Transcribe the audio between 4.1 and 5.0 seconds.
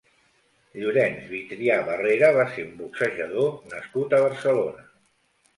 a Barcelona.